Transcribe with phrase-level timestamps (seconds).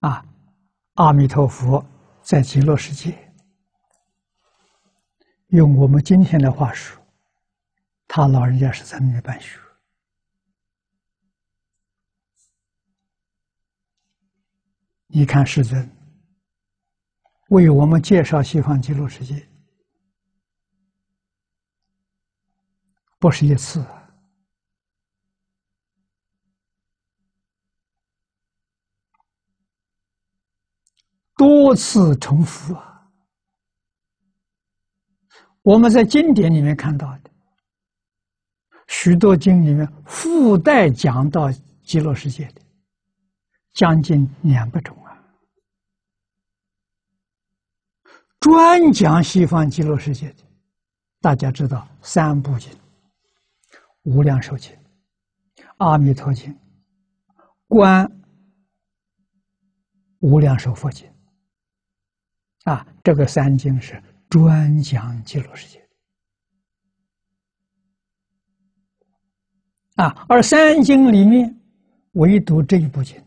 [0.00, 0.24] 啊
[0.94, 1.84] 阿弥陀佛
[2.22, 3.32] 在极乐世界，
[5.48, 7.00] 用我们今天的话说，
[8.06, 9.58] 他老人家是在那里办学。
[15.08, 15.88] 你看世尊
[17.48, 19.48] 为我们介绍西方极乐世界，
[23.18, 23.84] 不是一次。
[31.66, 33.10] 多次重复啊！
[35.62, 37.30] 我们在经典里面看到的
[38.86, 41.50] 许多经里面附带讲到
[41.82, 42.62] 极乐世界的
[43.72, 45.18] 将近两百种啊，
[48.38, 50.44] 专讲西方极乐世界的，
[51.20, 52.72] 大家知道三部经：
[54.04, 54.72] 《无量寿经》
[55.78, 56.54] 《阿弥陀经》
[57.66, 58.08] 《观
[60.20, 61.04] 无量寿佛经》。
[62.66, 65.80] 啊，这个三经是专讲极乐世界
[69.94, 71.56] 啊，而三经里面
[72.14, 73.24] 唯独这一部经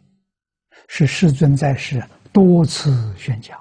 [0.89, 3.57] 是世尊在世多次宣讲。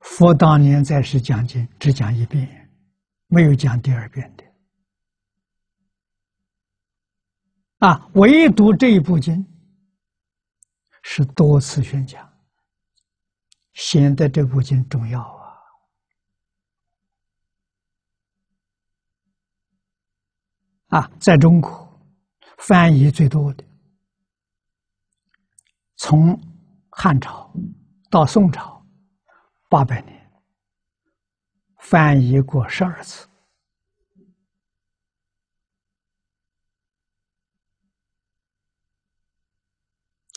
[0.00, 2.70] 佛当年在世讲经只讲一遍，
[3.28, 4.44] 没有讲第二遍的。
[7.80, 9.42] 啊，唯独这一部经
[11.02, 12.30] 是多次宣讲，
[13.72, 15.22] 显得这部经重要
[20.88, 20.98] 啊！
[20.98, 21.88] 啊，在中国
[22.58, 23.64] 翻译最多的，
[25.96, 26.38] 从
[26.90, 27.50] 汉朝
[28.10, 28.86] 到宋朝
[29.70, 30.30] 八百年，
[31.78, 33.26] 翻译过十二次。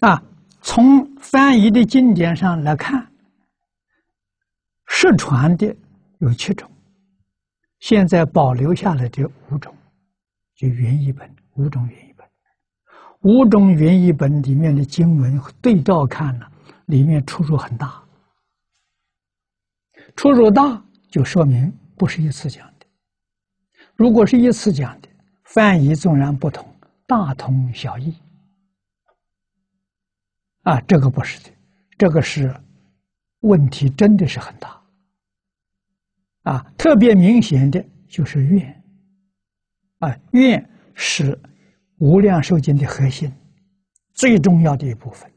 [0.03, 0.21] 啊，
[0.61, 3.09] 从翻译的经典上来看，
[4.85, 5.73] 失传的
[6.17, 6.69] 有七种，
[7.79, 9.73] 现在保留下来的五种，
[10.57, 12.27] 就原译本五种原译本，
[13.21, 16.45] 五种原译本里面的经文对照看呢，
[16.87, 18.03] 里面出入很大，
[20.17, 22.85] 出入大就说明不是一次讲的，
[23.95, 25.07] 如果是一次讲的，
[25.45, 26.67] 翻译纵然不同，
[27.07, 28.13] 大同小异。
[30.63, 31.49] 啊，这个不是的，
[31.97, 32.53] 这个是
[33.41, 34.81] 问题，真的是很大。
[36.43, 38.83] 啊，特别明显的就是愿，
[39.99, 41.37] 啊，愿是
[41.97, 43.31] 无量寿经的核心，
[44.13, 45.31] 最重要的一部分。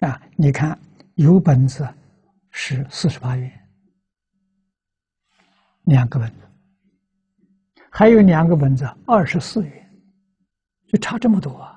[0.00, 0.78] 啊，你看
[1.14, 1.88] 有本子
[2.50, 3.68] 是四十八愿，
[5.84, 6.36] 两个本子，
[7.90, 9.90] 还有两个本子二十四愿，
[10.88, 11.73] 就差这么多啊。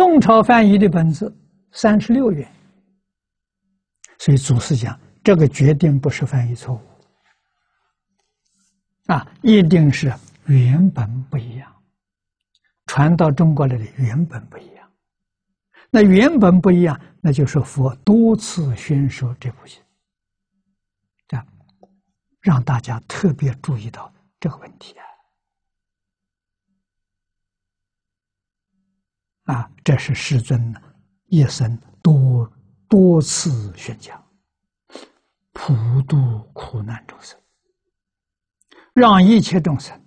[0.00, 1.30] 宋朝翻译的本子
[1.72, 2.50] 三十六元，
[4.18, 6.80] 所以祖师讲这个决定不是翻译错误，
[9.12, 10.10] 啊，一定是
[10.46, 11.70] 原本不一样，
[12.86, 14.90] 传到中国来的原本不一样。
[15.90, 19.82] 那原本不一样，那就是佛多次宣说这部经，
[21.28, 21.46] 这样
[22.40, 24.10] 让大家特别注意到
[24.40, 25.04] 这个问题啊。
[29.50, 30.72] 啊，这是世尊
[31.26, 32.48] 一生多
[32.88, 34.24] 多次宣讲，
[35.52, 37.36] 普度苦难众生，
[38.94, 40.00] 让一切众生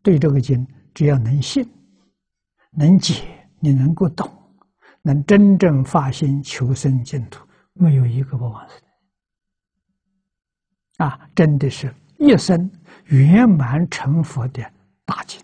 [0.00, 1.68] 对这个经只要能信、
[2.70, 3.24] 能解，
[3.58, 4.30] 你能够懂，
[5.02, 8.78] 能真正发心求生净土，没有一个不往生。
[10.98, 12.70] 啊，真的是一生
[13.06, 14.62] 圆满成佛的
[15.04, 15.42] 大经，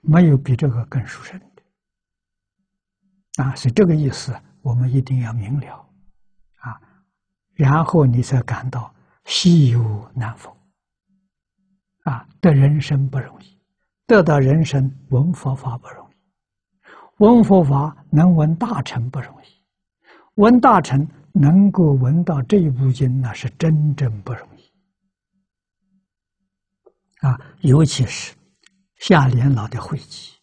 [0.00, 1.46] 没有比这个更殊胜的。
[3.40, 5.88] 啊，是这个意思，我们一定要明了，
[6.56, 6.78] 啊，
[7.54, 8.94] 然后你才感到
[9.24, 10.54] 稀有难逢，
[12.02, 13.58] 啊，得人生不容易，
[14.06, 16.14] 得到人生闻佛法不容易，
[17.16, 19.46] 闻佛法能闻大乘不容易，
[20.34, 24.70] 闻大乘能够闻到这一部经，那是真正不容易，
[27.26, 28.34] 啊，尤其是
[28.98, 30.39] 下联老的慧集。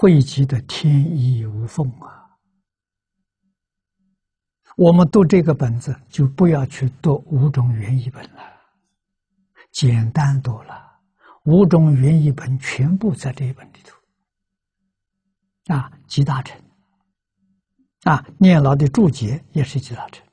[0.00, 2.38] 汇集的天衣无缝啊！
[4.76, 8.40] 我们读这个本子，就不要去读五种原译本了，
[9.72, 11.00] 简单多了。
[11.46, 16.56] 五种原译本全部在这一本里头啊，集大成
[18.04, 20.24] 啊，念老的注解也是集大成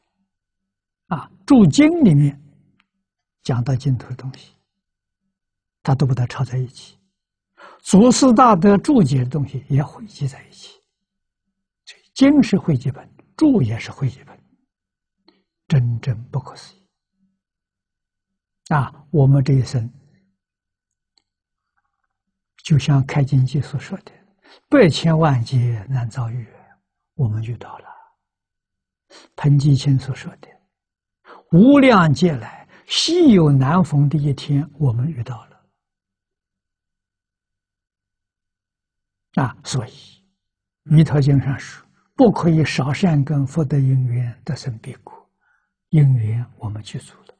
[1.07, 2.39] 啊，注经里面
[3.41, 4.51] 讲到净土的东西
[5.81, 6.99] 他都把它抄在一起。
[7.85, 10.81] 祖师大德注解的东西也汇集在一起，
[12.15, 14.35] 经是汇集本，注也是汇集本，
[15.67, 16.83] 真正不可思议。
[18.69, 19.87] 啊，我们这一生，
[22.63, 24.11] 就像开经记所说的
[24.67, 26.47] “百千万劫难遭遇”，
[27.13, 27.85] 我们遇到了；
[29.35, 30.47] 彭基清所说的
[31.53, 35.54] “无量劫来稀有难逢的一天”，我们遇到了。
[39.35, 39.89] 啊，所以
[40.83, 41.85] 《弥陀经》上说
[42.15, 45.13] ：“不可以少善根福德因缘得生彼国。”
[45.89, 47.35] 因缘我们具足了。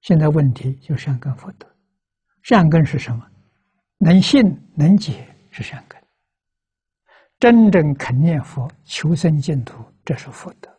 [0.00, 1.66] 现在问题就善根福德，
[2.42, 3.24] 善根是什么？
[3.98, 4.42] 能信
[4.74, 6.00] 能解是善根。
[7.38, 10.71] 真正肯念佛、求生净土，这是福德。